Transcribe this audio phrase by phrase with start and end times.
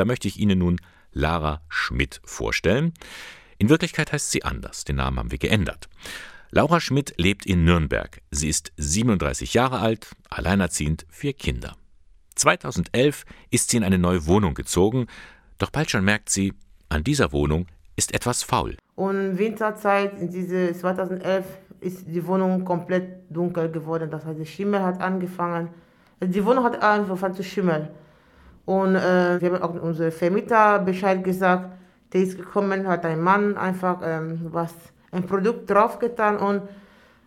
[0.00, 0.80] da möchte ich Ihnen nun
[1.12, 2.94] Lara Schmidt vorstellen.
[3.58, 5.90] In Wirklichkeit heißt sie anders, den Namen haben wir geändert.
[6.50, 8.22] Laura Schmidt lebt in Nürnberg.
[8.30, 11.76] Sie ist 37 Jahre alt, alleinerziehend, vier Kinder.
[12.36, 15.06] 2011 ist sie in eine neue Wohnung gezogen,
[15.58, 16.54] doch bald schon merkt sie,
[16.88, 18.78] an dieser Wohnung ist etwas faul.
[18.94, 21.44] Und Winterzeit, in diese 2011,
[21.80, 24.10] ist die Wohnung komplett dunkel geworden.
[24.10, 25.68] Das heißt, der Schimmel hat angefangen.
[26.22, 27.88] Die Wohnung hat angefangen zu schimmeln.
[28.64, 31.70] Und äh, wir haben auch unserem Vermieter Bescheid gesagt.
[32.12, 34.74] Der ist gekommen, hat ein Mann einfach ähm, was,
[35.12, 36.62] ein Produkt draufgetan und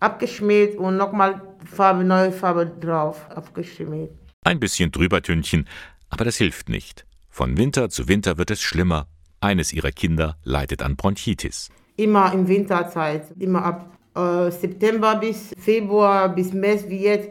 [0.00, 4.10] abgeschmiert und nochmal Farbe, neue Farbe drauf, abgeschmiert.
[4.44, 5.68] Ein bisschen drübertünchen,
[6.10, 7.04] aber das hilft nicht.
[7.28, 9.06] Von Winter zu Winter wird es schlimmer.
[9.40, 11.70] Eines ihrer Kinder leidet an Bronchitis.
[11.96, 17.30] Immer in Winterzeit, immer ab äh, September bis Februar bis März wie jetzt,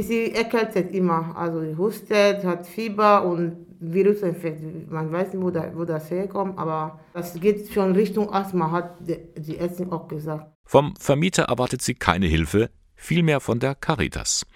[0.00, 1.36] sie erkältet immer.
[1.36, 4.90] Also sie hustet, hat Fieber und Virusinfekt.
[4.90, 8.96] Man weiß nicht, wo, da, wo das herkommt, aber das geht schon Richtung Asthma, hat
[9.00, 10.46] die, die Ärztin auch gesagt.
[10.64, 14.46] Vom Vermieter erwartet sie keine Hilfe, vielmehr von der Caritas.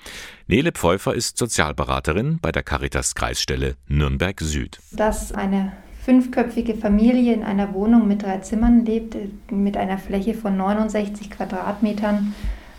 [0.47, 4.79] Nele Pfeuffer ist Sozialberaterin bei der Caritas Kreisstelle Nürnberg Süd.
[4.93, 5.73] Dass eine
[6.05, 9.17] fünfköpfige Familie in einer Wohnung mit drei Zimmern lebt,
[9.51, 12.33] mit einer Fläche von 69 Quadratmetern,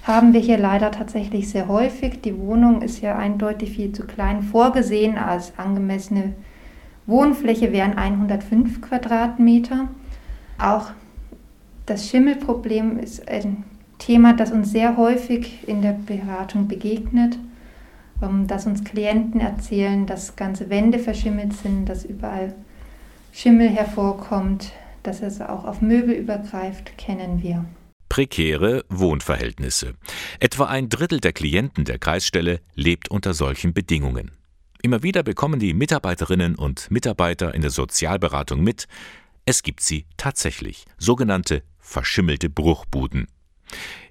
[0.08, 2.22] haben wir hier leider tatsächlich sehr häufig.
[2.22, 6.34] Die Wohnung ist ja eindeutig viel zu klein vorgesehen als angemessene
[7.06, 9.88] Wohnfläche wären 105 Quadratmeter.
[10.60, 10.92] Auch
[11.86, 13.64] das Schimmelproblem ist ein
[13.98, 17.40] Thema, das uns sehr häufig in der Beratung begegnet,
[18.22, 22.54] ähm, dass uns Klienten erzählen, dass ganze Wände verschimmelt sind, dass überall
[23.32, 27.64] Schimmel hervorkommt, dass es auch auf Möbel übergreift, kennen wir.
[28.18, 29.94] Prekäre Wohnverhältnisse.
[30.40, 34.32] Etwa ein Drittel der Klienten der Kreisstelle lebt unter solchen Bedingungen.
[34.82, 38.88] Immer wieder bekommen die Mitarbeiterinnen und Mitarbeiter in der Sozialberatung mit,
[39.46, 43.28] es gibt sie tatsächlich, sogenannte verschimmelte Bruchbuden.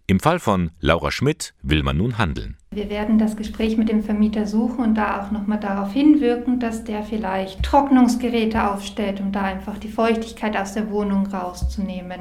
[0.06, 2.56] Im Fall von Laura Schmidt will man nun handeln.
[2.70, 6.84] Wir werden das Gespräch mit dem Vermieter suchen und da auch nochmal darauf hinwirken, dass
[6.84, 12.20] der vielleicht Trocknungsgeräte aufstellt, um da einfach die Feuchtigkeit aus der Wohnung rauszunehmen.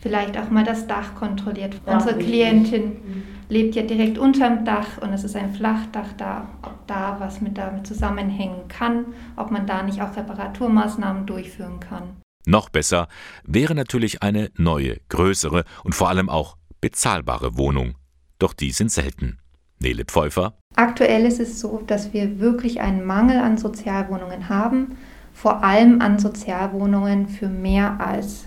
[0.00, 1.74] Vielleicht auch mal das Dach kontrolliert.
[1.86, 3.22] Ja, Unsere Klientin mhm.
[3.48, 6.48] lebt ja direkt unterm Dach und es ist ein Flachdach da.
[6.62, 12.16] Ob da was mit damit zusammenhängen kann, ob man da nicht auch Reparaturmaßnahmen durchführen kann.
[12.46, 13.08] Noch besser
[13.44, 17.96] wäre natürlich eine neue, größere und vor allem auch bezahlbare Wohnung.
[18.38, 19.38] Doch die sind selten.
[19.80, 20.54] Nele Pfeuffer.
[20.76, 24.96] Aktuell ist es so, dass wir wirklich einen Mangel an Sozialwohnungen haben,
[25.32, 28.46] vor allem an Sozialwohnungen für mehr als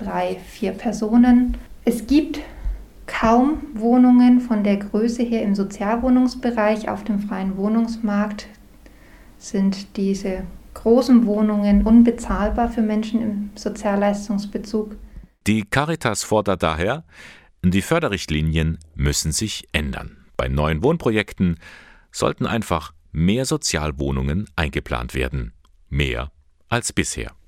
[0.00, 1.56] drei, vier Personen.
[1.84, 2.40] Es gibt
[3.06, 8.46] kaum Wohnungen von der Größe her im Sozialwohnungsbereich auf dem freien Wohnungsmarkt
[9.38, 10.44] sind diese
[10.74, 14.96] großen Wohnungen unbezahlbar für Menschen im Sozialleistungsbezug.
[15.46, 17.04] Die Caritas fordert daher,
[17.62, 20.18] die Förderrichtlinien müssen sich ändern.
[20.36, 21.58] Bei neuen Wohnprojekten
[22.12, 25.52] sollten einfach mehr Sozialwohnungen eingeplant werden.
[25.88, 26.30] Mehr
[26.68, 27.32] als bisher.